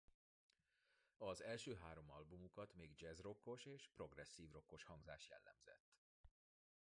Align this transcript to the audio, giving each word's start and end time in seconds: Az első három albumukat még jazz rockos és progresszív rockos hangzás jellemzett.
Az 1.17 1.43
első 1.43 1.75
három 1.75 2.11
albumukat 2.11 2.73
még 2.75 2.91
jazz 2.97 3.19
rockos 3.19 3.65
és 3.65 3.89
progresszív 3.93 4.51
rockos 4.51 4.83
hangzás 4.83 5.27
jellemzett. 5.29 5.97